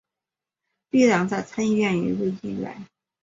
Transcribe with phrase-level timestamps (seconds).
[0.89, 2.87] 绿党在参议院有一位议员。